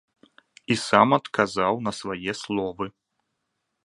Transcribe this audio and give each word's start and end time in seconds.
І 0.75 0.77
сам 0.87 1.07
адказаў 1.17 1.73
на 1.87 1.91
свае 1.99 2.33
словы. 2.41 2.85